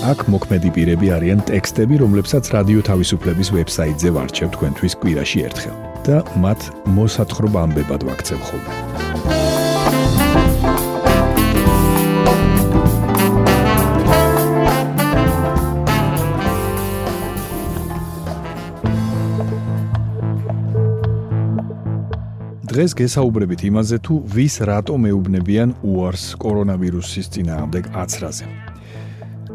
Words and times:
აქ 0.00 0.22
მოქმედი 0.32 0.70
პირები 0.72 1.10
არიან 1.12 1.42
ტექსტები, 1.44 1.98
რომლებსაც 2.00 2.48
რადიო 2.54 2.80
თავისუფლების 2.88 3.48
ვებსაიტზე 3.52 4.08
ვარჩევ 4.16 4.48
თქვენთვის 4.56 4.94
კვირაში 4.96 5.42
ერთხელ 5.44 5.76
და 6.08 6.16
მათ 6.40 6.60
მოსათხრობ 6.96 7.58
ამბებად 7.60 8.06
ვაქცევ 8.08 8.40
ხოლმე. 8.48 8.72
დღეს 22.70 22.92
გესაუბრებით 22.96 23.60
იმაზე 23.68 23.96
თუ 24.00 24.14
ვის 24.32 24.54
რატომ 24.64 25.00
ეუბნებიან 25.12 25.76
უარს 25.84 26.24
კორონავირუსის 26.40 27.26
წინააღმდეგ 27.36 27.84
აცრაზე. 27.92 28.69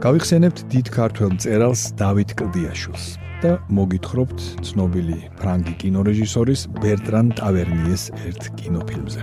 გავიხსენებთ 0.04 0.60
დიდ 0.72 0.88
ქართველ 0.92 1.30
მწერალს 1.36 1.82
დავით 2.00 2.34
კლდიაშვილს 2.40 3.06
და 3.44 3.52
მოგითხრობთ 3.78 4.44
ცნობილი 4.68 5.18
ფრანგი 5.40 5.74
კინორეჟისორის 5.82 6.66
ბერტრან 6.82 7.32
ტავერნიეს 7.40 8.04
ერთ 8.28 8.50
კინოფილმზე. 8.60 9.22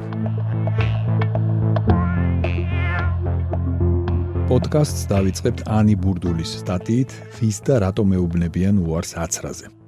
პოდკასტს 4.48 5.04
დავიწყებთ 5.12 5.60
ანი 5.68 5.94
ბურდულის 5.96 6.56
სტატიით 6.64 7.10
„ვის 7.36 7.58
და 7.68 7.74
რატომ 7.84 8.16
ეუბნებიან 8.18 8.80
უარს 8.84 9.12
აცრაზე“. 9.24 9.81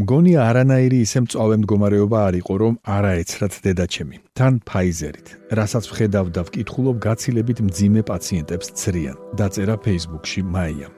მგონი 0.00 0.32
არანაირი 0.40 0.98
ისე 1.04 1.20
მწვავე 1.24 1.56
მდგომარეობა 1.60 2.18
არ 2.26 2.36
იყო 2.38 2.54
რომ 2.60 2.74
არაეცრად 2.94 3.56
დედაჩემი 3.64 4.20
თან 4.38 4.54
ფაიზერით 4.70 5.32
რასაც 5.58 5.88
ვხედავ 5.90 6.30
და 6.36 6.44
ვკითხულობ 6.46 7.00
გაცილებით 7.06 7.58
მძიმე 7.66 8.02
პაციენტებს 8.10 8.70
ცრიან 8.80 9.16
დაწერა 9.40 9.76
Facebook-ში 9.86 10.40
მაია. 10.54 10.88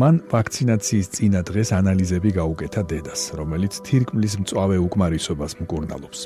მან 0.00 0.14
ვაქცინაციის 0.32 1.06
წინა 1.14 1.40
დღეს 1.50 1.68
ანალიზები 1.78 2.30
გაუკეთა 2.38 2.82
დედას 2.90 3.22
რომელიც 3.38 3.72
თირკმლის 3.86 4.34
მწვავე 4.42 4.76
უკმარისობას 4.86 5.52
მკურნალობს. 5.62 6.20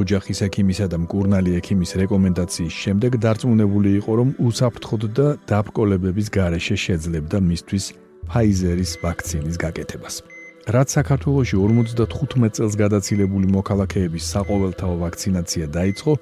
ოჯახის 0.00 0.38
ექიმისა 0.48 0.86
და 0.92 0.96
მკურნალი 1.06 1.50
ექიმის 1.62 1.90
რეკომენდაციის 2.02 2.74
შემდეგ 2.84 3.12
დარწმუნებული 3.24 3.90
იყო 4.02 4.12
რომ 4.20 4.28
უსაფრთხოდ 4.48 5.02
და 5.16 5.26
დაბრკოლებების 5.48 6.28
გარეშე 6.36 6.76
შეძლებდა 6.84 7.38
მისთვის 7.50 7.84
ფაიზერის 8.28 8.92
ვაქცინის 9.00 9.56
გაკეთებას 9.64 10.33
რაც 10.64 10.88
საქართველოში 10.96 11.58
55 11.60 12.56
წელს 12.56 12.74
გადაცილებული 12.80 13.50
მოქალაქეების 13.52 14.28
საყოველთაო 14.32 14.94
ვაქცინაცია 15.02 15.66
დაიწყო, 15.68 16.12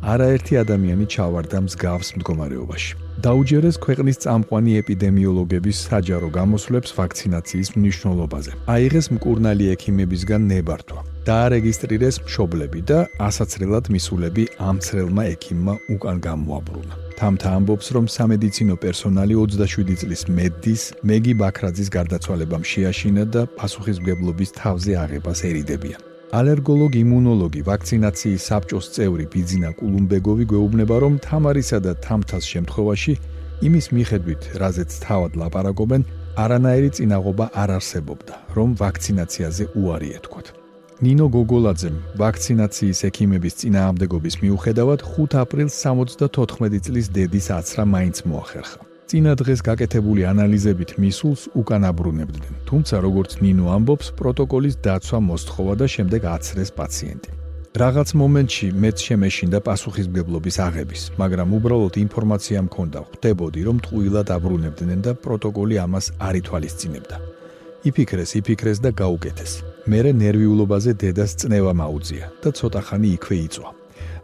არაერთი 0.00 0.56
ადამიანი 0.64 1.06
ჩავარდა 1.12 1.58
მსგავს 1.68 2.08
მდგომარეობაში. 2.16 2.92
დაუჯერეს 3.20 3.76
ქვეყნის 3.84 4.16
წამყვანი 4.24 4.72
ეპიდემიოლოგების 4.80 5.76
საჯარო 5.88 6.28
გამოსვლებს 6.38 6.90
ვაქცინაციის 6.96 7.68
მნიშვნელობაზე. 7.76 8.50
აიღეს 8.74 9.06
მკურნალი 9.12 9.64
ექიმებისგან 9.76 10.42
ნებართვა. 10.52 11.00
დაარეგისტრირეს 11.28 12.16
მშობლები 12.24 12.80
და 12.90 12.98
ასაცრელად 13.28 13.84
მისულები 13.92 14.44
ამცრელმა 14.70 15.22
ექიმმა 15.34 15.74
უკან 15.94 16.16
გამოაბრუნა. 16.28 16.94
თამთა 17.20 17.48
ამბობს, 17.60 17.86
რომ 17.94 18.04
სამედიცინო 18.16 18.74
პერსონალი 18.84 19.34
27 19.36 19.96
წლის 20.00 20.22
მედის 20.36 20.82
მეგი 21.04 21.32
ბაქრაძის 21.42 21.88
გარდაცვალებამ 21.96 22.64
შეაშინა 22.72 23.24
და 23.34 23.42
პასუხისმგებლობის 23.58 24.50
თავზე 24.60 24.92
აღებას 25.04 25.40
ერიდებიან. 25.50 26.09
ალერგოლოგი 26.30 27.00
იმუნოლოგი 27.02 27.60
ვაქცინაციის 27.66 28.44
საბჭოს 28.50 28.86
წევრი 28.94 29.24
ბიძინა 29.32 29.70
კულუმბეგოვი 29.80 30.44
გვეუბნება, 30.52 30.96
რომ 31.02 31.14
თამარისა 31.26 31.78
და 31.86 31.92
თამთას 32.06 32.44
შემთხვევაში 32.52 33.14
იმის 33.66 33.86
მიხედვით, 33.96 34.42
რაზეც 34.62 34.90
თავად 35.06 35.32
ლაპარაკობენ, 35.42 36.02
არანაირი 36.44 36.90
წინაღობა 36.96 37.46
არ 37.62 37.70
არსებობდა, 37.78 38.34
რომ 38.56 38.68
ვაქცინაციაზე 38.78 39.64
უარი 39.82 40.10
ეთქვათ. 40.18 40.46
ნინო 41.02 41.26
გოგოლაძემ 41.34 41.96
ვაქცინაციის 42.20 43.00
ექიმების 43.08 43.54
წინააღმდეგობის 43.60 44.34
მიუხედავად 44.42 45.00
5 45.16 45.34
აპრილს 45.42 45.74
74 45.82 46.80
წლის 46.86 47.06
დედის 47.16 47.46
აცრა 47.58 47.84
მაინც 47.94 48.16
მოახერხა. 48.30 48.89
წინა 49.10 49.32
დღეს 49.34 49.60
გაკეთებული 49.66 50.22
ანალიზებით 50.30 50.90
მისულს 51.02 51.42
უკან 51.58 51.82
აბრუნებდნენ. 51.90 52.54
თუმცა 52.68 52.96
როგორც 53.02 53.30
ნინო 53.42 53.66
ამბობს, 53.76 54.06
პროტოკოლის 54.14 54.76
დაცვა 54.86 55.18
მოსთხოვა 55.30 55.74
და 55.80 55.86
შემდეგ 55.94 56.22
აცრეს 56.36 56.70
პაციენტი. 56.78 57.30
რაღაც 57.82 58.08
მომენტში 58.20 58.66
მეც 58.82 58.96
შემეშინდა 59.06 59.58
პასუხისმგებლობის 59.66 60.56
აღების, 60.66 61.02
მაგრამ 61.22 61.48
უბრალოდ 61.58 61.94
ინფორმაცია 62.06 62.58
მქონდა, 62.66 62.98
ხვდებოდი 63.10 63.60
რომ 63.66 63.76
ტყუილად 63.84 64.28
აბრუნებდნენ 64.36 65.00
და 65.06 65.12
პროტოკოლი 65.24 65.76
ამას 65.86 66.06
არ 66.26 66.34
ითვალისწინებდა. 66.40 67.16
იფიქრეს, 67.88 68.30
იფიქრეს 68.40 68.78
და 68.84 68.90
გაუკეთეს. 69.00 69.52
მერე 69.90 70.10
ნერვიულობაზე 70.22 70.92
დედას 71.02 71.32
წნევა 71.40 71.72
მაუძია 71.82 72.26
და 72.42 72.48
ცოტა 72.58 72.80
ხანი 72.86 73.08
იქვე 73.16 73.36
იწვა. 73.46 73.68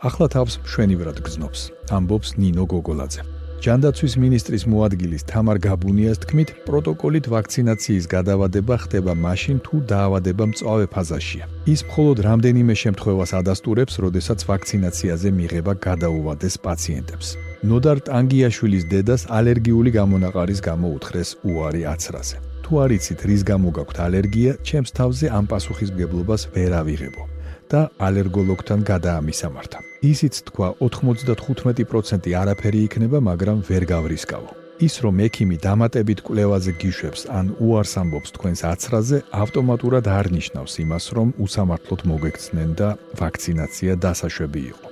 ახლა 0.08 0.26
თავს 0.34 0.54
მშვენივრად 0.62 1.18
გზნობს, 1.26 1.60
ამბობს 1.96 2.28
ნინო 2.38 2.64
გოგოლაძე. 2.70 3.35
ჯანდაცვის 3.64 4.14
მინისტრის 4.20 4.64
მოადგილის 4.68 5.22
თამარ 5.32 5.58
გაბუნიას 5.66 6.18
თქმით, 6.22 6.48
პროტოკოლით 6.68 7.26
ვაქცინაციის 7.32 8.04
გადავადება 8.14 8.74
ხდება 8.84 9.12
მაშინ 9.26 9.56
თუ 9.64 9.76
დაავადება 9.90 10.44
მწვავე 10.50 10.86
ფაზაშია. 10.94 11.44
ის 11.72 11.80
მხოლოდ 11.88 12.18
რამდენიმე 12.28 12.74
შემთხვევას 12.82 13.30
ადასტურებს, 13.40 13.94
როდესაც 14.04 14.38
ვაქცინაციაზე 14.50 15.28
მიღება 15.38 15.72
გადაუვადეს 15.86 16.54
პაციენტებს. 16.66 17.26
ნოდარ 17.70 17.98
ტანგიაშვილის 18.08 18.84
დედას 18.92 19.22
ალერგიული 19.38 19.90
გამონაყარის 19.98 20.60
გამო 20.68 20.86
უთხრეს 20.96 21.28
უარი 21.48 21.82
აცრაზე. 21.94 22.36
თუ 22.64 22.72
არ 22.82 22.90
იცით 22.98 23.20
რის 23.28 23.42
გამო 23.50 23.68
გაქვთ 23.76 23.96
ალერგია, 24.06 24.52
ჩემს 24.68 24.90
თავზე 24.98 25.26
ამ 25.38 25.44
პასუხისმგებლობას 25.52 26.42
ვერ 26.54 26.72
ავიღებო 26.82 27.35
და 27.70 27.80
ალერგოლოგთან 27.98 28.80
გადაამისამართა. 28.90 29.78
ისიც 30.12 30.34
თქვა 30.48 30.68
95% 30.80 32.34
არაფერი 32.42 32.80
იქნება, 32.86 33.18
მაგრამ 33.30 33.58
ვერ 33.68 33.82
გავრისკავო. 33.94 34.50
ის 34.76 34.94
რომ 35.00 35.16
ექიმი 35.24 35.56
დამატებით 35.56 36.20
კვლევაზე 36.26 36.72
გიშვებს 36.80 37.22
ან 37.32 37.46
უარს 37.64 37.92
ამბობს 37.96 38.30
თქვენს 38.36 38.60
აცრაზე, 38.72 39.18
ავტომატურად 39.42 40.04
არ 40.18 40.26
ნიშნავს 40.36 40.74
იმას, 40.84 41.04
რომ 41.16 41.28
უსამართლოდ 41.44 42.00
მოგექცნენ 42.10 42.70
და 42.76 42.88
ვაქცინაცია 43.20 43.92
დასაშვები 44.04 44.60
იყო. 44.72 44.88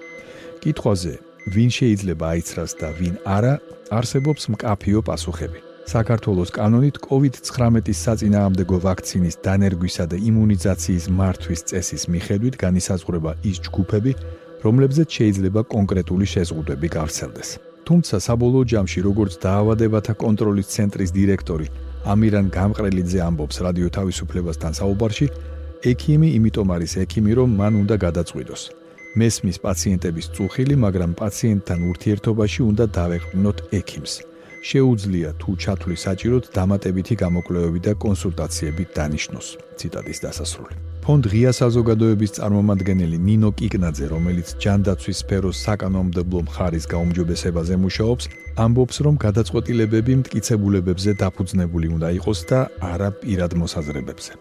კითხვაზე, 0.65 1.15
ვინ 1.55 1.71
შეიძლება 1.77 2.25
აიცრას 2.33 2.73
და 2.81 2.89
ვინ 2.99 3.15
არა, 3.37 3.55
არსებობს 3.93 4.43
მკაფიო 4.57 5.01
პასუხები. 5.05 5.74
საქართველოს 5.85 6.51
კანონით 6.57 6.97
COVID-19-ის 7.05 7.99
საწინააღმდეგო 8.07 8.77
ვაქცინის 8.85 9.37
დანერგვისა 9.45 10.05
და 10.11 10.17
იმუნიზაციის 10.31 11.05
მართვის 11.19 11.61
წესის 11.71 12.03
მიხედვით 12.09 12.55
განისაზღვრება 12.65 13.31
ის 13.45 13.57
ჯგუფები, 13.69 14.13
რომლებზეც 14.65 15.09
შეიძლება 15.19 15.61
კონკრეტული 15.69 16.27
შეზღუდვები 16.35 16.89
გავრცელდეს. 16.97 17.49
თუმცა 17.85 18.17
საბოლოო 18.27 18.65
ჯამში, 18.73 19.01
როგორც 19.05 19.33
დაავადებათა 19.45 20.13
კონტროლის 20.25 20.71
ცენტრის 20.73 21.11
დირექტორი 21.13 21.67
ამირან 22.05 22.49
გამყრელიძე 22.53 23.21
ამბობს 23.29 23.57
რადიო 23.65 23.89
თავისუფლებასთან 23.97 24.73
საუბარში, 24.81 25.27
ექიმი 25.93 26.29
იმიტომ 26.37 26.69
არის 26.77 26.93
ექიმი, 27.05 27.33
რომ 27.39 27.49
მან 27.61 27.73
უნდა 27.83 27.97
გადაწყვიტოს. 28.07 28.63
მესმის 29.21 29.57
პაციენტების 29.65 30.27
წუხილი, 30.35 30.75
მაგრამ 30.85 31.11
პაციენტთან 31.23 31.79
ურთიერთობაში 31.91 32.61
უნდა 32.71 32.85
დავეყრდნოთ 32.99 33.59
ექიმს. 33.81 34.13
შეუძლია 34.65 35.31
თუ 35.41 35.51
ჩათვლის 35.63 36.01
საჭიროდ 36.07 36.45
დამატებითი 36.57 37.15
გამოკვლევები 37.21 37.81
და 37.87 37.93
კონსულტაციები 38.05 38.85
დანიშნოს. 38.97 39.47
ციტატის 39.79 40.19
დასასრული. 40.25 40.75
ფონდ 41.05 41.25
ღია 41.33 41.53
საზოგადოების 41.61 42.31
წარმომადგენელი 42.39 43.19
ნინო 43.29 43.51
კიკნაძე, 43.61 44.07
რომელიც 44.15 44.49
ჯანდაცვის 44.65 45.19
სფეროს 45.23 45.57
საკანონმდებლო 45.67 46.41
მხარის 46.49 46.85
გაუმჯობესებაზე 46.93 47.75
მუშაობს, 47.85 48.25
ამბობს, 48.65 48.97
რომ 49.05 49.15
გადაწყვეტილებები 49.27 50.13
მტკიცებულებებზე 50.21 51.11
დაფუძნებული 51.23 51.87
უნდა 51.97 52.09
იყოს 52.19 52.41
და 52.49 52.59
არა 52.93 53.09
პირად 53.21 53.53
მოსაზრებებზე. 53.61 54.33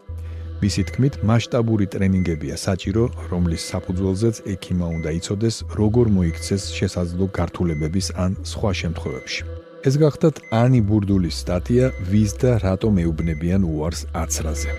მისი 0.64 0.82
თქმით, 0.88 1.14
მასშტაბური 1.28 1.86
ტრენინგებია 1.94 2.56
საჭირო, 2.56 3.04
რომლის 3.32 3.64
საფუძველზეც 3.72 4.36
ექიმა 4.54 4.88
უნდა 4.98 5.10
იცოდეს, 5.20 5.56
როგორ 5.80 6.06
მოიქცეს 6.16 6.64
შესაძლო 6.80 7.26
გართულებების 7.38 8.08
ან 8.24 8.32
სხვა 8.48 8.72
შემთხვევებში. 8.82 9.63
ეს 9.84 9.98
გახდათ 10.00 10.38
ანი 10.56 10.80
ბურდულის 10.88 11.42
სტატია 11.44 11.90
ვის 12.08 12.34
და 12.40 12.52
რატომ 12.64 13.02
ეუბნებიან 13.04 13.66
უარს 13.68 14.06
აცრაზე. 14.16 14.72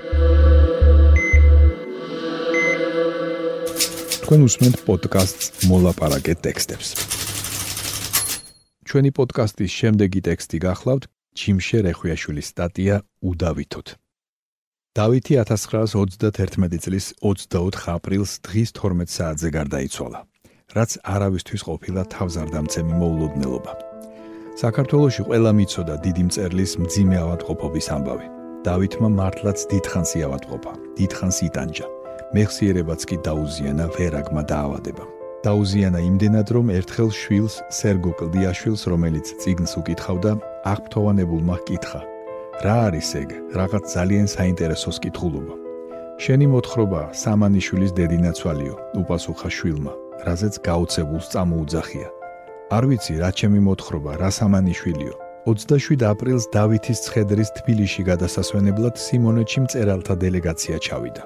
თქვენ 4.24 4.40
უსმენთ 4.48 4.76
პოდკასტს 4.88 5.68
მოლაპარაკე 5.68 6.34
ტექსტებს. 6.40 6.88
ჩვენი 8.88 9.10
პოდკასტის 9.12 9.70
შემდეგი 9.76 10.20
ტექსტი 10.24 10.58
გახლავთ 10.64 11.04
ჩიმშე 11.36 11.78
რეხვიაშვილის 11.84 12.46
სტატია 12.56 12.96
უდავითოთ. 13.28 13.88
დავითი 14.96 15.32
1931 15.44 16.80
წლის 16.80 17.06
24 17.20 17.92
აპრილს 17.92 18.40
დღის 18.40 18.70
12 18.72 19.12
საათზე 19.12 19.48
გარდაიცვალა, 19.52 20.20
რაც 20.72 20.90
არავისთვის 21.04 21.62
ყოფილა 21.68 22.02
თავზარდამცემი 22.14 22.92
მოულოდნელობა. 23.02 23.93
საქართველოში 24.54 25.22
ყველა 25.26 25.50
მიცოდა 25.58 25.94
დიდი 26.04 26.22
მწერლის 26.30 26.72
მძიმე 26.78 27.16
ავადმყოფობის 27.24 27.86
ამბავი. 27.96 28.26
დავითმა 28.66 29.08
მართლაც 29.18 29.58
დიდხანს 29.70 30.10
იავადმყოფა, 30.18 30.72
დიდხანს 30.98 31.38
იტანჯა. 31.48 31.86
მეხსიერებაც 32.34 33.00
კი 33.08 33.16
დაუზიანა 33.26 33.86
ვერაგმა 33.98 34.42
დაავადება. 34.52 35.04
დაუზიანა 35.46 36.00
იმდენად, 36.10 36.48
რომ 36.54 36.66
ერთხელ 36.78 37.10
შვილს, 37.10 37.54
სერგო 37.78 38.12
კლდიაშვილს, 38.18 38.82
რომელიც 38.94 39.26
ციგნს 39.42 39.72
უკითხავდა, 39.80 40.32
აღფრთოვანებულმა 40.70 41.54
ჰკითხა: 41.60 42.00
რა 42.64 42.76
არის 42.88 43.08
ეგ? 43.22 43.28
რაღაც 43.58 43.84
ძალიან 43.96 44.26
საინტერესოს 44.36 44.96
კითხულობა. 45.02 45.54
შენი 46.22 46.46
მოთხრობა 46.54 47.00
სამანიშვილის 47.10 47.92
დედინაცვალიო, 47.98 48.74
უპასუხა 49.02 49.48
შვილმა, 49.50 49.92
რაზეც 50.26 50.54
გაუცებულს 50.62 51.26
წამოუძახია. 51.34 52.08
არ 52.72 52.84
ვიცი 52.88 53.14
რა 53.20 53.30
ჩემი 53.36 53.60
მოთხრობა, 53.60 54.12
რა 54.22 54.30
სამანიშვილიო. 54.38 55.14
27 55.44 56.00
აპრილს 56.08 56.48
დავითის 56.56 56.98
ცხედრის 57.04 57.50
თბილისში 57.60 58.02
გადასასვენებლად 58.08 58.96
სიმონეთში 58.96 59.58
მწერალთა 59.64 60.14
დელეგაცია 60.24 60.76
ჩავიდა. 60.80 61.24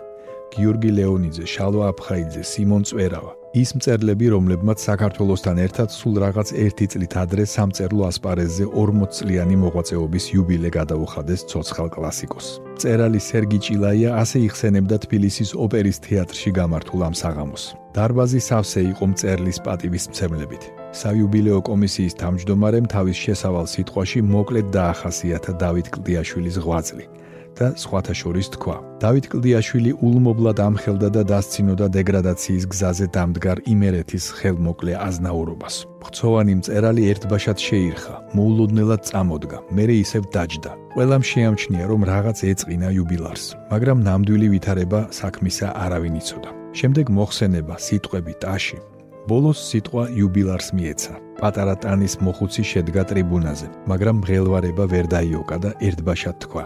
გიორგი 0.48 0.90
ლეონიძე, 0.98 1.44
შალვა 1.54 1.84
აფხაიძე, 1.92 2.42
სიმონ 2.42 2.82
წვერავა, 2.88 3.32
ის 3.62 3.70
მწერლები, 3.76 4.26
რომლებმაც 4.34 4.78
საქართველოსთან 4.88 5.56
ერთად 5.66 5.88
სულ 5.92 6.14
რაღაც 6.24 6.48
ერთი 6.64 6.86
წლით 6.92 7.14
ადრე 7.22 7.44
სამწერლო 7.46 8.02
ასპარეზზე 8.10 8.64
40 8.74 9.12
წლიანი 9.18 9.56
მოღვაწეობის 9.62 10.24
იუბილე 10.34 10.68
გადაუხადეს 10.78 11.46
ცოცხალ 11.52 11.88
კლასიკოს. 11.94 12.46
მწერალი 12.74 13.20
სერგი 13.28 13.58
ჭილაია 13.64 14.10
ასე 14.22 14.38
იხსენებდა 14.48 14.96
თბილისის 15.04 15.50
ოპერის 15.54 15.98
თეატრში 16.02 16.50
გამართულ 16.58 17.00
ამ 17.08 17.14
საღამოს. 17.22 17.64
დარბაზი 17.94 18.40
სავსე 18.48 18.80
იყო 18.92 19.04
მწერლის 19.12 19.58
პატივის 19.64 20.04
მცემლებით. 20.10 20.77
საიუბილეო 20.92 21.60
კომისიის 21.68 22.18
თავმჯდომარემ 22.20 22.86
თავის 22.88 23.16
შესავალ 23.26 23.66
სიტყვაში 23.74 24.24
მოკლედ 24.24 24.66
დაახასიათა 24.72 25.52
დავით 25.62 25.86
კლდიაშვილის 25.94 26.56
ღვაწლი. 26.64 27.06
და 27.58 27.74
სხვათა 27.74 28.14
შორის 28.14 28.48
თქვა. 28.54 28.76
დავით 29.02 29.26
კლდიაშვილი 29.32 29.90
ულმობლად 30.06 30.58
ამხელდა 30.62 31.08
და 31.16 31.22
დასცინოდა 31.32 31.86
დეგრადაციის 31.96 32.64
გზაზე 32.72 33.06
დამდგარ 33.16 33.58
იმერეთის 33.74 34.24
ხელმოკლე 34.38 34.92
აზნაურობას. 35.08 35.74
ხრცოვანი 36.06 36.54
მწერალი 36.60 37.02
ერთბაშად 37.12 37.58
შეირხა, 37.66 38.14
მოულოდნელად 38.38 39.02
წამოდგა, 39.10 39.58
მერე 39.74 39.94
ისევ 40.04 40.22
დაჯდა. 40.34 40.72
ყველამ 40.94 41.22
შეამჩნია, 41.30 41.84
რომ 41.90 42.00
რაღაც 42.12 42.38
ეწყინა 42.52 42.88
იუბილარს, 42.94 43.44
მაგრამ 43.72 43.98
ნამდვილი 44.08 44.46
ვითარება 44.54 45.00
საქმისა 45.20 45.66
არავინ 45.84 46.14
იცოდა. 46.22 46.50
შემდეგ 46.78 47.06
მოხსენება, 47.10 47.74
სიტყვები, 47.86 48.32
ტაში. 48.42 48.78
ბოლოს 49.28 49.58
სიტყვა 49.70 50.04
იუბილარს 50.18 50.68
მიეცა. 50.76 51.14
პატარა 51.40 51.74
ტანის 51.82 52.14
მოხუცი 52.24 52.62
შედგა 52.70 53.02
ტრიბუნაზე, 53.10 53.68
მაგრამ 53.90 54.16
მღელვარება 54.22 54.84
ვერ 54.92 55.06
დაიოკა 55.14 55.56
და 55.64 55.70
ერთბაშად 55.88 56.36
თქვა: 56.44 56.64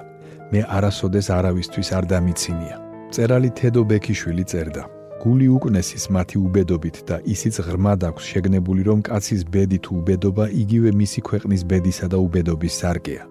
მე 0.53 0.61
არასოდეს 0.77 1.27
არავისთვის 1.39 1.89
არ 1.99 2.05
დამიცინია. 2.13 2.77
წერალი 3.13 3.51
თედო 3.59 3.83
ბექიშვილი 3.91 4.45
წერდა. 4.51 4.85
გული 5.23 5.47
უკნესის 5.57 6.05
მათი 6.15 6.37
უბედობით 6.47 6.97
და 7.09 7.17
ისიც 7.35 7.55
ღრმად 7.67 8.01
აქვს 8.09 8.25
შეგნებული 8.33 8.83
რომ 8.89 9.01
კაცის 9.09 9.43
ბედი 9.55 9.79
თუ 9.85 9.91
უბედობა 10.01 10.45
იგივე 10.63 10.91
მისი 11.03 11.21
ქვეყნის 11.29 11.63
ბედისა 11.71 12.07
და 12.13 12.19
უბედობის 12.27 12.75
სარკეა. 12.81 13.23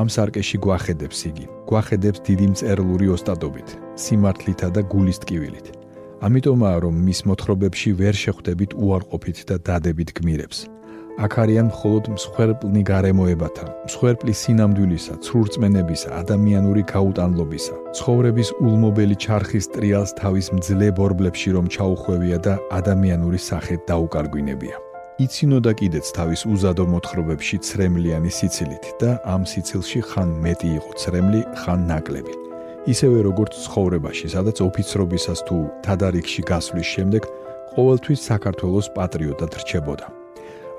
ამ 0.00 0.08
სარკეში 0.14 0.56
გვახედებს 0.64 1.18
იგი. 1.30 1.46
გვახედებს 1.68 2.18
დიდი 2.28 2.46
მწერლური 2.52 3.06
ოსტატობით, 3.16 3.68
სიმართლითა 4.04 4.68
და 4.74 4.80
გულის 4.92 5.18
ტკივილით. 5.22 5.81
ამიტომაა 6.22 6.78
რომ 6.84 6.98
მის 7.06 7.20
მოთხრობებში 7.26 7.90
ვერ 7.98 8.14
შეხვდებით 8.14 8.76
უარყოფით 8.78 9.38
და 9.48 9.56
დადებით 9.66 10.10
გმირებს. 10.18 10.58
აქ 11.24 11.32
არიან 11.42 11.66
მხოლოდ 11.68 12.04
მსხვერპლნი 12.14 12.82
გარემოებათა, 12.88 13.66
მსხვერპლი 13.84 14.32
სინამდვილისა, 14.42 15.14
ცრურწმენებისა, 15.24 16.08
ადამიანური 16.22 16.82
გაუტანლობისა, 16.88 17.74
ცხოვრების 17.98 18.48
ულმობელი 18.64 19.16
ჩარხის 19.24 19.66
ტრიალს 19.74 20.12
თავის 20.22 20.46
მძლე 20.56 20.88
ბორბლებში 20.96 21.50
რომ 21.56 21.66
ჩაუხვევია 21.74 22.38
და 22.46 22.54
ადამიანური 22.78 23.38
სახე 23.48 23.74
დაუკარგვინებია. 23.90 24.76
იცინოდა 25.20 25.72
კიდეც 25.80 26.06
თავის 26.16 26.40
უზადო 26.48 26.84
მოთხრობებში 26.88 27.56
ცრემლიანი 27.68 28.30
სიცილით 28.38 28.84
და 29.02 29.10
ამ 29.34 29.42
სიცილში 29.44 30.00
ხან 30.10 30.30
მეტი 30.44 30.68
იყო 30.78 30.90
ცრემლი, 31.02 31.40
ხან 31.60 31.80
ნაკლები. 31.90 32.51
ისევე 32.88 33.22
როგორც 33.28 33.54
ცხოვრებაში, 33.62 34.26
სადაც 34.34 34.58
ოფიცრობისას 34.66 35.40
თუ 35.46 35.56
თადარიგში 35.86 36.42
გასვლის 36.50 36.88
შემდეგ 36.94 37.22
ყოველთვის 37.76 38.20
საქართველოს 38.30 38.86
პატრიოტად 38.96 39.52
რჩებოდა. 39.62 40.06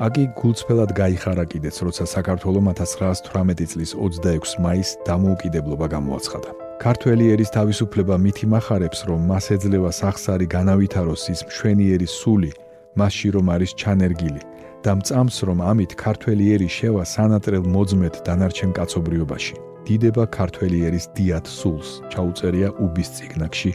აგი 0.03 0.23
გულწრფელად 0.35 0.91
გაიხარა 0.99 1.45
კიდეც, 1.47 1.75
როცა 1.85 2.03
საქართველოს 2.03 2.63
1918 2.75 3.71
წლის 3.71 3.91
26 3.95 4.59
მაისს 4.59 4.97
დამოუკიდებლობა 5.07 5.87
გამოაცხადა. 5.95 6.49
ქართველი 6.83 7.25
ერის 7.33 7.53
თავისუფლება 7.55 8.15
მითი 8.25 8.45
מחარებს, 8.51 8.99
რომ 9.07 9.19
მას 9.31 9.45
ეძლევა 9.55 9.91
სახსარი 10.01 10.47
განავითაროს 10.57 11.23
ის 11.33 11.39
მშვენიერი 11.47 12.07
სული, 12.19 12.51
მასში 12.99 13.29
რომ 13.35 13.45
არის 13.55 13.71
ჩანერგილი 13.79 14.41
და 14.83 14.91
მწამს 14.99 15.37
რომ 15.47 15.59
ამით 15.71 15.91
ქართველი 15.95 16.43
ერი 16.55 16.67
შევა 16.67 17.03
სანატრელ 17.15 17.63
მოძმეთ 17.75 18.15
დანარჩენ 18.27 18.71
კაცობრიობაში. 18.77 19.72
დიდება 19.87 20.23
ქართველი 20.31 20.77
ერის 20.87 21.09
დიათ 21.15 21.45
სულს, 21.51 21.89
ჩაუწერია 22.11 22.69
უბის 22.79 23.09
ციგნაკში 23.19 23.71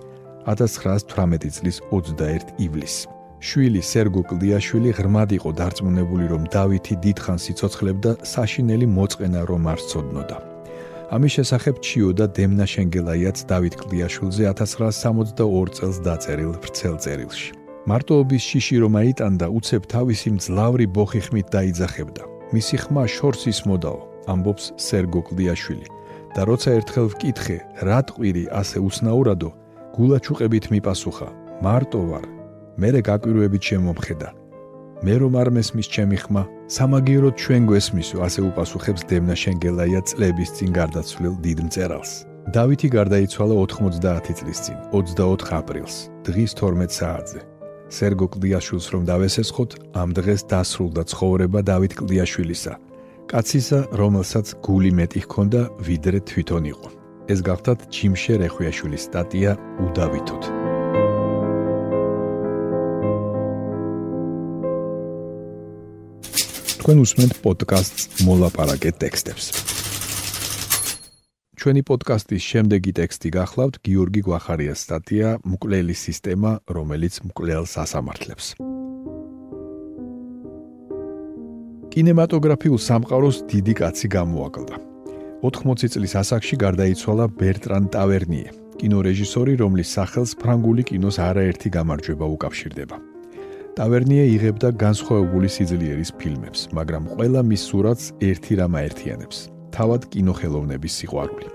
1918 0.49 1.52
წლის 1.52 1.76
21 1.93 2.49
ივლისს. 2.64 3.06
შვილი 3.38 3.82
სერგო 3.84 4.22
კლდიაშვილი 4.31 4.90
ღრმად 4.99 5.31
იყო 5.38 5.50
დარწმუნებული, 5.60 6.25
რომ 6.32 6.43
დავითი 6.50 6.94
დიდხანს 7.05 7.44
იცოცხლებდა 7.52 8.11
საშინელი 8.25 8.87
მოწყენა 8.97 9.40
რომ 9.50 9.62
არ 9.73 9.78
სწოდნოდა. 9.85 10.37
ამის 11.14 11.33
შესახებ 11.37 11.75
ჩიოდა 11.87 12.26
დემნა 12.37 12.66
შენგელაიაც 12.73 13.38
დავით 13.50 13.75
კლდიაშვილზე 13.80 14.42
1962 14.52 15.68
წელს 15.76 15.97
დაწერილ 16.09 16.52
ვრცელ 16.59 16.97
წერილში. 17.04 17.49
მარტოობის 17.88 18.42
შიში 18.49 18.76
რომ 18.83 18.94
აიტანდა, 19.00 19.47
უცებ 19.59 19.83
თავისი 19.94 20.28
მძლავრი 20.37 20.87
ბოხი 20.97 21.21
ხმით 21.25 21.47
დაიძახებდა. 21.54 22.23
მისი 22.52 22.76
ხმა 22.83 23.04
შორს 23.16 23.42
ისმოდაო, 23.52 24.00
ამბობს 24.33 24.64
სერგო 24.76 25.21
კლდიაშვილი. 25.28 25.98
და 26.37 26.40
როცა 26.49 26.68
ერთხელ 26.78 27.06
ვკითხე, 27.14 27.56
რა 27.88 27.99
ტყვირი 28.08 28.44
ასე 28.61 28.78
უცნაურადო, 28.85 29.50
გულაჩუყებით 29.97 30.64
მიპასუხა: 30.75 31.28
მარტო 31.64 32.00
ვარ, 32.11 32.25
მერე 32.78 33.00
გაკვირვებით 33.08 33.62
შემომხედა. 33.68 34.28
მე 35.06 35.14
რომ 35.23 35.32
არ 35.38 35.49
მესმის 35.54 35.88
ჩემი 35.94 36.18
ხმა, 36.23 36.42
სამაგიეროდ 36.75 37.35
ჩვენ 37.38 37.62
გვესმისო, 37.70 38.16
ასე 38.26 38.40
უპასუხებს 38.50 39.02
დემნა 39.11 39.35
შენგელაია 39.42 40.00
წლების 40.11 40.50
წინ 40.58 40.70
გარდაცვლილ 40.75 41.35
დიდ 41.44 41.58
მწერალს. 41.66 42.12
დავითი 42.56 42.88
გარდაიცვალა 42.97 43.54
90 43.62 44.35
წლის 44.38 44.58
წინ, 44.64 44.78
24 44.90 45.52
აპრილს, 45.61 45.97
დღის 46.26 46.50
12 46.58 46.92
საათზე. 46.99 47.40
სერგო 47.88 48.26
კლდიაშვილს 48.32 48.87
რომ 48.92 49.02
დავესესხოთ, 49.08 49.70
ამ 50.00 50.08
დღეს 50.18 50.42
დასრულდა 50.50 51.02
ცხოვრება 51.12 51.61
დავით 51.70 51.92
კლდიაშვილისა. 51.99 52.73
კაცისა, 53.28 53.92
რომელსაც 53.92 54.56
გული 54.64 54.88
მეტი 54.97 55.20
ჰქონდა, 55.28 55.61
ვიდრე 55.85 56.18
თვითონ 56.25 56.64
იყო. 56.73 56.88
ეს 57.28 57.40
გახდათ 57.44 57.80
ჩიმშე 57.92 58.35
რეხვიაშვილის 58.40 59.02
სტატია 59.04 59.52
უდავითოთ. 59.85 60.42
თქვენ 66.80 66.97
უსმენთ 67.04 67.32
პოდკასტს 67.44 68.25
მოლაპარაკე 68.25 68.90
ტექსტებს. 68.97 69.44
ჩვენი 71.61 71.82
პოდკასტის 71.85 72.42
შემდეგი 72.49 72.92
ტექსტი 72.97 73.28
გახლავთ 73.37 73.75
გიორგი 73.85 74.20
გვახარიას 74.25 74.80
სტატია 74.88 75.28
მკვლელი 75.44 75.92
სისტემა, 75.92 76.64
რომელიც 76.64 77.20
მკვლელს 77.28 77.73
ასამართლებს. 77.85 78.77
კინემატოგრაფიულ 81.99 82.78
სამყაროს 82.78 83.37
დიდი 83.50 83.75
კაცი 83.75 84.09
გამოაკლდა. 84.14 84.76
80 85.43 85.90
წლის 85.95 86.12
ასაკში 86.21 86.57
გარდაიცვალა 86.62 87.25
ბერტრან 87.40 87.88
ტავერნიე, 87.90 88.52
კინორეჟისორი, 88.78 89.55
რომლის 89.59 89.88
სახელს 89.99 90.37
ფრანგული 90.38 90.85
კინოს 90.90 91.19
არაერთი 91.19 91.69
გამარჯვება 91.75 92.26
უკავშირდება. 92.38 92.97
ტავერნიე 93.75 94.25
იღებდა 94.35 94.69
განსხვავებული 94.85 95.49
სიძლიერის 95.57 96.11
ფილმებს, 96.23 96.61
მაგრამ 96.78 97.05
ყველა 97.19 97.43
მის 97.50 97.62
სურათს 97.67 98.07
ერთი 98.31 98.52
რამ 98.62 98.78
აერთიანებს: 98.78 99.37
თავად 99.75 100.00
კინოხელოვნების 100.14 100.97
სიყვარული. 101.02 101.47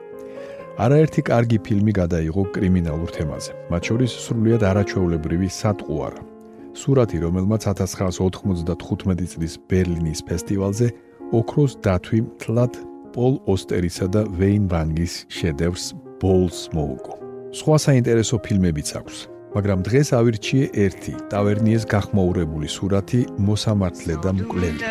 არაერთი 0.84 1.22
კარგი 1.32 1.58
ფილმი 1.64 1.92
გადაიღო 2.02 2.44
კრიმინალურ 2.52 3.10
თემაზე, 3.16 3.52
მათ 3.72 3.82
შორის 3.88 4.12
სრულიად 4.28 4.62
არაჩვეულებრივი 4.72 5.48
სატყუარა. 5.62 6.33
სურათი, 6.74 7.18
რომელმაც 7.22 7.68
1995 7.70 9.27
წლის 9.34 9.53
ბერლინის 9.70 10.22
ფესტივალზე 10.25 10.88
ოქროს 11.34 11.77
დათვი 11.86 12.20
თლად 12.42 12.74
პოლ 13.13 13.38
ოსტერისა 13.53 14.08
და 14.13 14.25
ვეინ 14.39 14.65
ვანგის 14.72 15.13
შედევრს 15.30 15.86
ბოლს 16.22 16.70
მოუგო. 16.74 17.13
სხვა 17.53 17.77
საინტერესო 17.86 18.38
ფილმებიც 18.46 18.89
აქვს, 18.98 19.18
მაგრამ 19.53 19.80
დღეს 19.86 20.10
ავირჩიე 20.18 20.65
ერთი 20.86 21.13
ტავერნიეს 21.30 21.84
გახმაურებული 21.94 22.68
სურათი 22.75 23.22
მოსამართლე 23.38 24.15
და 24.24 24.30
მკვლელი. 24.42 24.82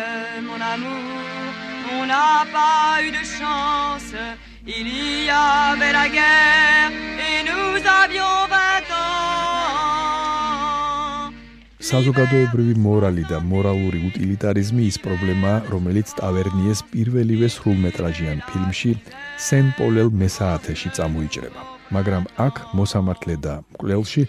Il 4.65 4.87
y 4.87 5.29
avait 5.29 5.91
la 5.91 6.07
guerre 6.07 6.93
et 7.19 7.43
nous 7.43 7.75
avions 8.03 8.47
20 8.47 8.62
საზოგადოებრივი 11.93 12.73
მორალი 12.81 13.23
და 13.29 13.37
მორალური 13.45 13.99
უტილიტარიზმი 14.07 14.85
ის 14.89 14.95
პრობლემაა, 15.03 15.57
რომელიც 15.69 16.13
ტავერნიეს 16.17 16.79
პირველივე 16.89 17.49
სრულმეტრაჟიან 17.53 18.39
ფილმში 18.49 18.93
სენ 19.47 19.69
პოლელ 19.77 20.09
მესაათეში 20.21 20.89
წამოიჭრება. 20.97 21.61
მაგრამ 21.93 22.23
აქ 22.47 22.55
მოსამართლე 22.79 23.35
და 23.45 23.53
მკვლელში 23.75 24.23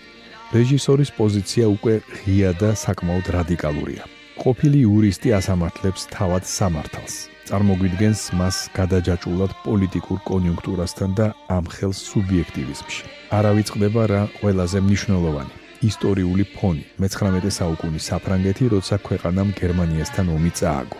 რეჟისორის 0.52 1.10
პოზიცია 1.16 1.64
უკვე 1.72 1.94
ღია 2.20 2.52
და 2.60 2.70
საკმაოდ 2.84 3.32
რადიკალურია. 3.38 4.04
ყოფილი 4.44 4.78
იურისტი 4.84 5.28
ასამართლებს 5.40 6.02
თავად 6.12 6.44
სამართალს. 6.44 7.16
წარმოგვიდგენს 7.48 8.20
მას 8.36 8.56
გადაჯაჭულად 8.76 9.52
პოლიტიკურ 9.64 10.18
კონიუნქტურასთან 10.28 11.10
და 11.16 11.26
ამ 11.48 11.64
ხელს 11.72 11.98
სუბიექტივიზმში. 12.12 13.02
არავიწყდება 13.32 14.02
რა 14.12 14.22
ყველაზე 14.40 14.78
მნიშვნელოვანი 14.84 15.63
ისტორიული 15.88 16.44
ფონი. 16.54 16.84
მე-19 17.00 17.50
საუკუნის 17.58 18.08
საფრანგეთი, 18.10 18.64
როცა 18.74 18.96
ქვეყანამ 19.06 19.48
გერმანიასთან 19.60 20.26
ომი 20.36 20.52
წააგო. 20.58 20.98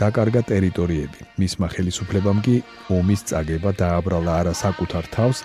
დაკარგა 0.00 0.42
ტერიტორიები. 0.50 1.20
მისმა 1.40 1.68
ხელისუფლებამ 1.74 2.38
კი 2.44 2.56
ომის 2.92 3.20
წაგება 3.30 3.70
დააბრალა 3.80 4.32
არა 4.40 4.54
საკუთარ 4.64 5.04
თავს, 5.16 5.38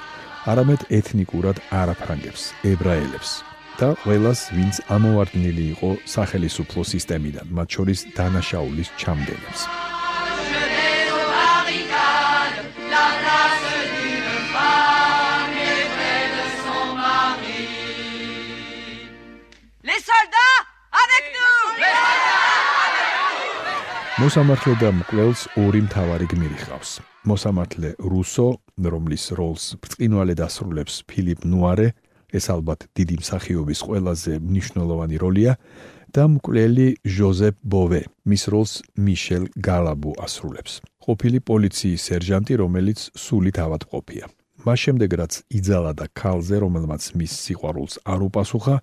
არამედ 0.51 0.81
ეთნიკურად 0.99 1.57
არაფრანგებს, 1.69 2.41
ებრაელებს 2.71 3.31
და 3.81 3.95
ყველას, 4.03 4.39
ვინც 4.53 4.75
ამოვარდნილი 4.93 5.63
იყო 5.73 5.89
სახელისუფლო 6.15 6.81
სისტემიდან, 6.93 7.47
მათ 7.57 7.67
შორის 7.75 7.99
დანაშაულის 8.17 8.89
ჩამდენებს. 9.01 9.61
მოსამართლე 24.21 24.73
და 24.77 24.89
მკვლელს 24.93 25.41
ორი 25.57 25.79
მთავარი 25.81 26.27
გმირი 26.29 26.57
ხავს. 26.61 26.89
მოსამართლე 27.25 27.89
რუსო, 28.05 28.61
რომლის 28.77 29.23
როლს 29.33 29.63
ბრწყინვალე 29.81 30.35
დასრულებს 30.37 30.95
ფილიპ 31.09 31.41
ნუარე, 31.41 31.87
ეს 32.29 32.45
ალბათ 32.53 32.85
დიდი 32.93 33.15
მსახიობის 33.17 33.79
ყველაზე 33.81 34.33
მნიშვნელოვანი 34.45 35.17
როლია 35.17 35.57
და 36.13 36.23
მკვლელი 36.37 36.87
ჟოზეფ 37.01 37.55
ბოვე, 37.65 38.01
მის 38.29 38.43
როლს 38.53 38.73
მიშელ 38.93 39.43
გალაბუ 39.57 40.11
ასრულებს. 40.21 40.73
ყოფილი 41.01 41.39
პოლიციის 41.41 42.01
სერჟანტი, 42.05 42.53
რომელიც 42.61 42.99
სულით 43.17 43.57
ავადმყოფია. 43.57 44.25
მას 44.61 44.79
შემდეგ 44.85 45.09
რაც 45.17 45.33
იძალა 45.49 45.91
და 45.97 46.05
ქალზე, 46.13 46.55
რომელმაც 46.61 47.03
მის 47.17 47.33
სიყვარულს 47.41 48.05
არ 48.05 48.19
უპასუხა, 48.29 48.75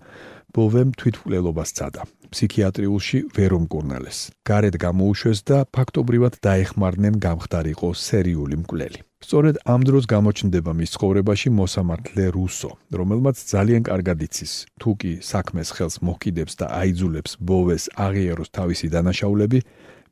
ბოვემ 0.51 0.91
თვითმკვლელობას 0.99 1.69
წადა. 1.79 2.03
ფსიქიატრიულში 2.33 3.19
ვერ 3.35 3.51
უმკურნალეს. 3.59 4.17
გარეთ 4.49 4.75
გამოუშვეს 4.85 5.39
და 5.49 5.57
ფაქტობრივად 5.75 6.33
დაეხმარნენ 6.45 7.15
გამხდარიყო 7.25 7.89
სერიული 7.97 8.55
მკვლელი. 8.63 8.99
სწორედ 9.25 9.55
ამ 9.73 9.81
დროს 9.87 10.05
გამოჩნდება 10.15 10.71
მის 10.79 10.89
ცხოვრებაში 10.95 11.49
მოსამართლე 11.59 12.25
რუსო, 12.37 12.71
რომელმაც 12.99 13.37
ძალიან 13.53 13.83
კარგად 13.89 14.17
იცის, 14.27 14.53
თუ 14.79 14.89
კი 14.99 15.11
საქმეს 15.31 15.69
ხელს 15.75 15.95
მოხიდებს 16.05 16.53
და 16.59 16.65
აიძულებს 16.81 17.31
ბოვეს 17.47 17.83
აღიაროს 18.05 18.49
თავისი 18.57 18.87
დანაშაულები, 18.95 19.59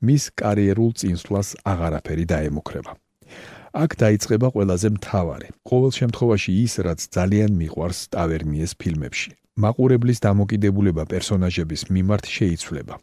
მის 0.03 0.23
კარიერულ 0.41 0.91
წინსვლას 0.99 1.47
აღარაფერი 1.71 2.25
დაემუქრება. 2.33 2.91
აქ 3.83 3.91
დაიწყება 4.03 4.47
ყველაზე 4.55 4.89
მთავარი. 4.97 5.47
ყოველ 5.69 5.91
შემთხვევაში 5.99 6.51
ის, 6.65 6.73
რაც 6.87 6.99
ძალიან 7.17 7.51
მიყვარს 7.61 7.99
ტავერნიეს 8.15 8.71
ფილმებში. 8.81 9.31
მაყურებლის 9.57 10.19
დამოკიდებულება 10.21 11.03
პერსონაჟების 11.09 11.87
მიმართ 11.89 12.25
შეიცვლება. 12.29 12.95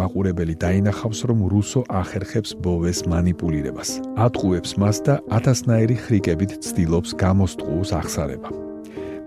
მაყურებელი 0.00 0.54
დაინახავს, 0.64 1.20
რომ 1.28 1.38
რუსო 1.52 1.80
ახერხებს 1.92 2.56
ბოვეს 2.64 3.04
манипулირებას, 3.12 3.90
ატყუებს 4.16 4.72
მას 4.80 4.96
და 5.04 5.14
ათასნაირი 5.28 5.96
ხრიკებით 6.04 6.52
ცდილობს 6.64 7.10
გამოსტყუოს 7.20 7.90
აღსარება. 8.00 8.48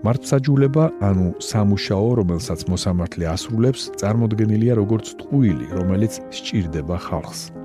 მართსაჯულება, 0.02 0.84
ანუ 1.08 1.26
სამუშაო, 1.38 2.08
რომელსაც 2.18 2.60
მოსამართლე 2.66 3.24
ასრულებს, 3.30 3.82
წარმოდგენილია 4.02 4.74
როგორც 4.82 5.14
ტყუილი, 5.22 5.66
რომელიც 5.78 6.12
სჭირდება 6.34 6.96
ხალხს. 7.06 7.61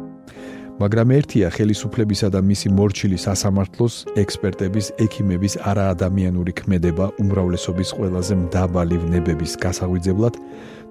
მაგრამ 0.77 1.09
ერთია 1.17 1.47
ხელისუფლებისა 1.49 2.27
და 2.33 2.39
მისი 2.45 2.69
მორჩილის 2.77 3.23
სასამართლოს 3.25 3.95
ექსპერტების, 4.21 4.91
ექიმების 5.01 5.57
არაადამიანური 5.65 6.53
ქმედება 6.59 7.05
უმრავლესობის 7.17 7.93
ყველაზე 7.97 8.37
მდაბალი 8.43 8.97
ვნებების 9.07 9.57
გასაღვიძებლად 9.63 10.37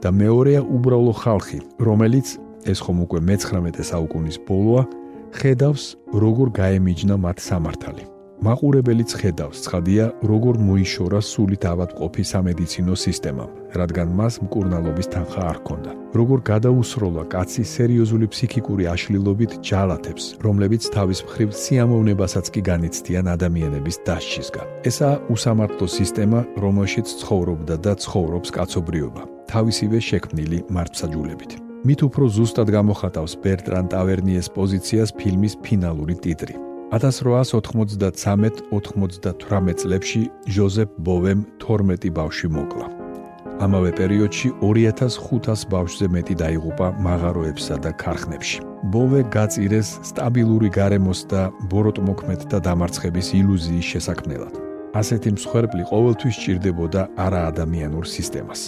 და 0.02 0.08
მეორეა 0.10 0.66
უბრალო 0.66 1.14
ხალხი, 1.22 1.60
რომელიც 1.78 2.26
ეს 2.66 2.82
ხომ 2.82 3.06
უკვე 3.06 3.20
მე-19 3.30 3.86
საუკუნის 3.86 4.42
ბოლოა, 4.42 4.82
ხედავს 5.38 5.84
როგორ 6.10 6.46
გაემიჯნა 6.58 7.14
მათ 7.14 7.38
სამართალი. 7.46 8.15
მაყურებელიც 8.44 9.10
ხედავს, 9.16 9.58
ცხადია, 9.64 10.04
როგორ 10.28 10.58
მოიშორა 10.60 11.20
სულით 11.24 11.64
ავადმყოფი 11.72 12.24
სამედიცინო 12.32 12.94
სისტემამ, 13.04 13.50
რადგან 13.80 14.08
მას 14.18 14.34
მკურნალობის 14.44 15.08
თანხა 15.12 15.42
არ 15.50 15.56
ჰქონდა. 15.60 15.90
როგორ 16.16 16.38
გადაუსროლა 16.50 17.24
კაცი 17.32 17.64
სერიოზული 17.76 18.26
ფსიქიკური 18.32 18.84
აშლილობით 18.92 19.52
ჯალათებს, 19.68 20.24
რომლებიც 20.44 20.82
თავის 20.96 21.20
მხრივ 21.26 21.48
სიამოვნებასაც 21.62 22.46
კი 22.52 22.60
განიცდიან 22.70 23.26
ადამიანების 23.36 23.96
დასჯისგან. 24.06 24.66
ესაა 24.88 25.16
უსამართლო 25.32 25.86
სისტემა, 25.98 26.40
რომელშიც 26.64 27.06
ცხოვრობდა 27.20 27.76
და 27.84 27.92
ცხოვრობს 28.04 28.48
კაცობრიობა, 28.56 29.22
თავისივე 29.52 29.98
შექმნილი 30.08 30.58
მართლმსაჯულებით. 30.74 31.52
მით 31.86 32.00
უფრო 32.08 32.24
ზუსტად 32.36 32.68
გამოხატავს 32.76 33.32
ბერტრან 33.44 33.86
ტავერნიეს 33.94 34.46
პოზიციას 34.56 35.10
ფილმის 35.20 35.54
ფინალური 35.62 36.16
ტიტრი. 36.18 36.65
1893-98 36.92 39.74
წლებში 39.74 40.30
ჟოზეფ 40.46 40.90
ბოვემ 41.02 41.42
12 41.58 42.10
ბავშვი 42.14 42.48
მოკლა. 42.56 42.86
ამავე 43.64 43.90
პერიოდში 43.98 44.48
2500 44.62 45.66
ბავშვზე 45.72 46.06
მეტი 46.14 46.34
დაიღუპა 46.42 46.86
მაღაროებსა 47.06 47.76
და 47.82 47.90
ქარხნებში. 48.02 48.58
ბოვე 48.92 49.20
გაწირეს 49.34 49.88
სტაბილური 50.10 50.68
გარემოს 50.70 51.20
და 51.32 51.42
ბოროტმოქმედთა 51.70 52.58
დამარცხების 52.68 53.28
ილუზიის 53.40 53.86
შესაქმნელად. 53.92 54.54
ასეთი 55.00 55.30
მსხვერპლი 55.36 55.82
ყოველთვის 55.90 56.34
სჭირდებოდა 56.38 57.02
არაადამიანურ 57.26 58.04
სისტემას. 58.14 58.60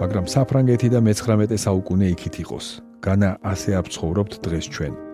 მაგრამ 0.00 0.24
საფრანგეთი 0.34 0.88
და 0.94 0.98
მე-19 1.06 1.58
საუკუნე 1.64 2.06
იქით 2.14 2.34
იყოს. 2.44 2.66
განა 3.04 3.30
ასე 3.52 3.70
აფცხოვრობთ 3.80 4.32
დღეს 4.46 4.66
ჩვენ. 4.74 5.11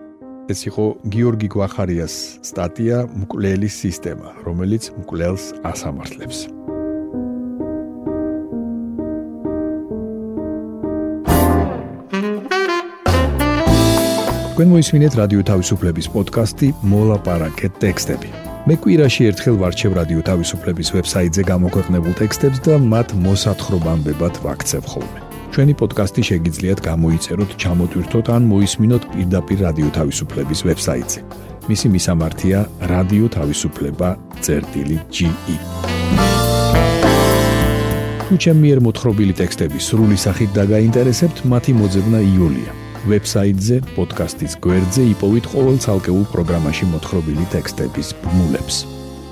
ეს 0.49 0.65
იყო 0.65 0.85
გიორგი 1.13 1.47
გვახარიას 1.53 2.13
სტატია 2.49 3.03
მკვლელის 3.05 3.75
სისტემა, 3.85 4.33
რომელიც 4.47 4.89
მკვლელს 4.97 5.43
ასამართლებს. 5.61 6.49
თქვენ 14.59 14.71
მოისმინეთ 14.75 15.13
რადიო 15.21 15.41
თავისუფლების 15.47 16.07
პოდკასტი 16.11 16.67
მოლაპარაკეთ 16.91 17.73
ტექსტები. 17.79 18.29
მე 18.67 18.75
კვირაში 18.81 19.29
ერთხელ 19.29 19.55
ვარჩევ 19.61 19.91
რადიო 20.01 20.21
თავისუფლების 20.27 20.91
ვებსაიტზე 20.97 21.41
გამოქვეყნებულ 21.53 22.13
ტექსტებს 22.19 22.59
და 22.67 22.75
მათ 22.91 23.15
მოსათხრობამდე 23.23 24.11
ვაქცევ 24.19 24.83
ხოლმე. 24.91 25.28
ჩვენი 25.53 25.73
პოდკასტი 25.81 26.21
შეგიძლიათ 26.29 26.79
გამოიწეროთ, 26.89 27.51
ჩამოტვირთოთ 27.61 28.27
ან 28.35 28.41
მოისმინოთ 28.51 29.03
პირდაპირ 29.13 29.59
რადიო 29.65 29.89
თავისუფლების 29.97 30.59
ვებსაიტზე. 30.67 31.19
მისი 31.69 31.87
მისამართია 31.95 32.59
რადიო 32.91 33.25
თავისუფლება.ge. 33.37 35.55
თუ 38.29 38.37
ჩემი 38.37 38.61
მიერ 38.61 38.79
მოთხრობილი 38.85 39.33
ტექსტები 39.41 39.79
სრული 39.81 40.17
სახით 40.25 40.49
დაგაინტერესებთ, 40.53 41.37
მათი 41.49 41.71
მოძებნა 41.81 42.19
იულია. 42.29 42.71
ვებსაიტზე, 43.09 43.75
პოდკასტის 43.97 44.53
გვერდზე 44.61 45.01
იპოვეთ 45.17 45.45
ყოველ 45.49 45.77
ცალკეულ 45.81 46.25
პროგრამაში 46.33 46.85
მოთხრობილი 46.93 47.45
ტექსტების 47.55 48.07
ბმულებს. 48.21 48.75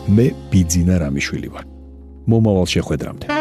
მე 0.10 0.26
ბიძინა 0.50 0.96
რამიშვილი 1.04 1.50
ვარ. 1.54 1.66
მომავალ 2.32 2.68
შეხვედრამდე. 2.74 3.37